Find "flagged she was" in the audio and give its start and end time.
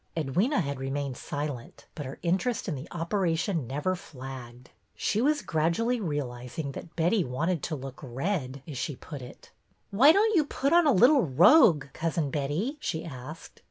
3.95-5.43